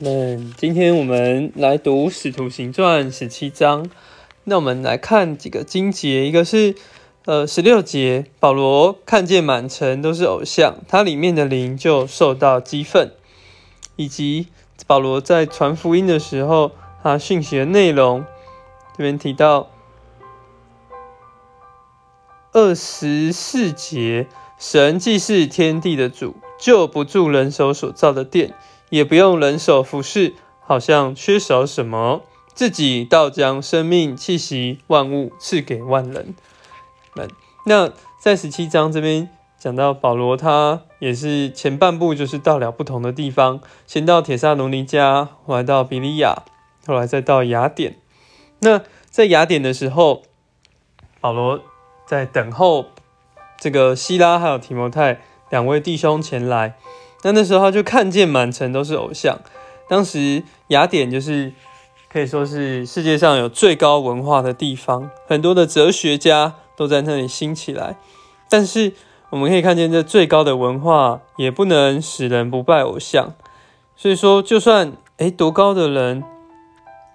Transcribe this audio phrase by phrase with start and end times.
[0.00, 3.88] 那今天我们来读《使徒行传》十七章。
[4.42, 6.74] 那我们来看几个经节，一个是
[7.26, 13.12] 呃十六节，保罗看见满城都是偶像，他里面的灵就受到激愤，
[13.94, 14.48] 以及
[14.84, 18.24] 保罗在传福音的时候，他讯息的内容，
[18.96, 19.70] 这边提到
[22.50, 24.26] 二十四节，
[24.58, 28.54] 神既是天地的主，就不住人手所造的殿。
[28.94, 32.22] 也不用人手服侍，好像缺少什么，
[32.54, 36.32] 自己倒将生命气息万物赐给万人
[37.16, 37.28] 们。
[37.66, 39.28] 那在十七章这边
[39.58, 46.44] 讲到保罗，他也是前半部就是到了不同的地方，先到铁萨罗尼家，后来到比利亚，
[46.86, 47.96] 后来再到雅典。
[48.60, 48.80] 那
[49.10, 50.22] 在雅典的时候，
[51.20, 51.60] 保罗
[52.06, 52.86] 在等候
[53.58, 56.76] 这个希拉还有提摩太两位弟兄前来。
[57.24, 59.40] 那那时候他就看见满城都是偶像。
[59.88, 61.52] 当时雅典就是
[62.10, 67.96] 可以说是世界上有最高文化的地方，很多的哲学家都在那里兴起来。
[68.48, 68.92] 但是
[69.30, 73.34] 我们可以看见，这最高的文化也不能使人不拜偶像。
[73.96, 76.22] 所以说，就算诶多高的人，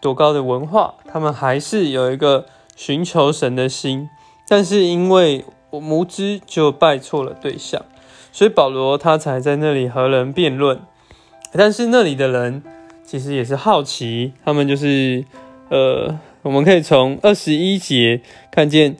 [0.00, 4.08] 多高的文化，他们还是有一个寻求神的心。
[4.48, 7.84] 但是因为我无知，就拜错了对象。
[8.32, 10.80] 所以保罗他才在那里和人辩论，
[11.52, 12.62] 但是那里的人
[13.04, 15.24] 其实也是好奇，他们就是
[15.70, 18.20] 呃，我们可以从二十一节
[18.50, 18.96] 看见，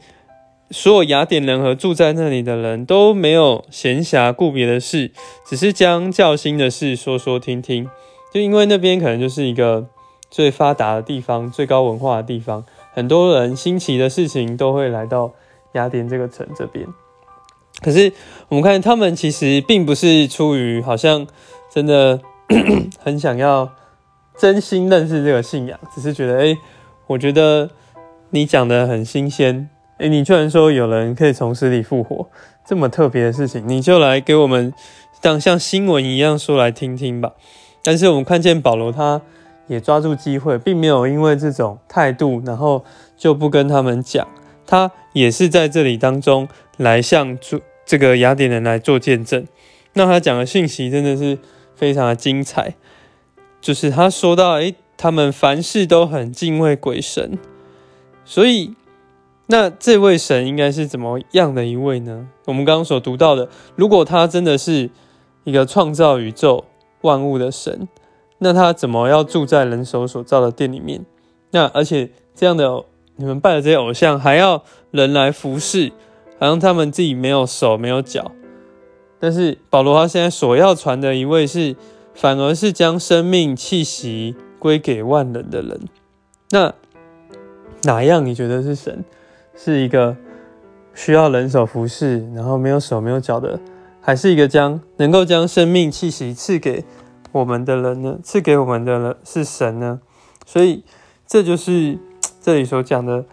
[0.70, 5.12] 所有雅典人和住在那里的人都没有闲暇顾别的事，
[5.47, 7.89] 只是将较新的事说说听听。
[8.33, 9.87] 就因为那边可能就是一个
[10.31, 15.33] 最发达的地方，最高文化的地方，很多人新奇的事情都会来到
[15.73, 16.87] 雅典这个城这边。
[17.81, 18.12] 可是
[18.48, 21.25] 我们看他们其实并不是出于好像
[21.73, 22.20] 真的
[22.98, 23.70] 很想要
[24.37, 26.57] 真心认识这个信仰，只是觉得哎，
[27.07, 27.70] 我觉得
[28.31, 32.29] 你讲的很新鲜，哎，你居然说有人可以从死里复活，
[32.67, 34.73] 这么特别的事情，你就来给我们
[35.23, 37.35] 当像新闻一样说来听听吧。
[37.85, 39.23] 但是我们看见保罗他
[39.69, 42.85] 也抓住机会，并没有因为这种态度，然后
[43.17, 44.27] 就不跟他们讲，
[44.67, 46.48] 他也是在这里当中。
[46.79, 49.47] 来向主这个雅典人来做见证，
[49.95, 51.39] 那他讲的信息真的是
[51.75, 52.75] 非常的精彩。
[53.63, 57.39] 就是他说到，诶，他们凡事都很敬畏鬼神，
[58.27, 58.75] 所以
[59.47, 62.29] 那这位神应该是怎么样的一位呢？
[62.45, 64.91] 我们刚刚所读到的，如果他真的是
[65.45, 66.67] 一个创造宇宙
[67.01, 67.89] 万物的神，
[68.41, 71.07] 那他怎么要住在人手所造的殿里面？
[71.53, 72.85] 那而且这样的
[73.17, 75.91] 你们拜的这些偶像，还要人来服侍？
[76.39, 78.31] 好像他们自己没有手没有脚，
[79.19, 81.75] 但是保罗他现在所要传的一位是，
[82.15, 85.81] 反而是将生命气息归给万人的人。
[86.51, 86.73] 那
[87.83, 89.05] 哪样你觉得是神？
[89.57, 90.17] 是一个
[90.95, 93.59] 需要人手服侍，然后没有手没有脚的，
[94.01, 96.85] 还是一个将能够将生命气息赐给
[97.33, 98.19] 我们的人呢？
[98.23, 100.01] 赐给我们的人是神呢？
[100.47, 100.85] 所以
[101.27, 101.99] 这就是
[102.41, 103.25] 这里所讲的。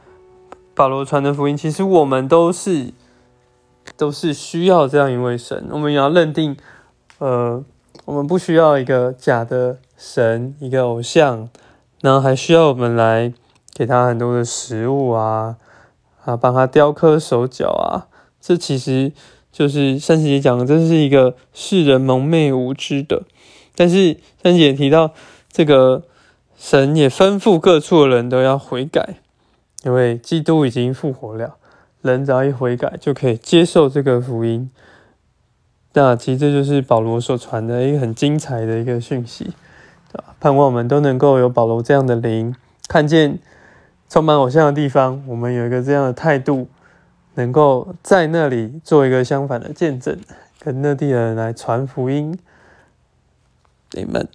[0.76, 2.92] 保罗传的福音，其实我们都是
[3.96, 5.66] 都是需要这样一位神。
[5.72, 6.58] 我们也要认定，
[7.20, 7.64] 呃，
[8.04, 11.48] 我们不需要一个假的神，一个偶像，
[12.02, 13.34] 然后还需要我们来
[13.74, 15.56] 给他很多的食物啊，
[16.26, 18.08] 啊，帮他雕刻手脚啊。
[18.42, 19.14] 这其实
[19.52, 23.24] 就是三姐讲的，这是一个世人蒙昧无知的。
[23.76, 25.12] 但是三姐提到，
[25.50, 26.04] 这个
[26.58, 29.16] 神也吩咐各处的人都要悔改。
[29.86, 31.58] 因为基督已经复活了，
[32.02, 34.72] 人只要一悔改，就可以接受这个福音。
[35.94, 39.54] 那其实这就是保罗所传的一个很精彩的一个讯息，
[40.40, 42.56] 盼望我们都能够有保罗这样的灵，
[42.88, 43.38] 看见
[44.10, 46.68] 充满偶像的地方，我们有一个这样的态度，
[47.36, 50.20] 能够在那里做一个相反的见证，
[50.58, 52.36] 跟那地的人来传福音。
[53.92, 54.28] 你们。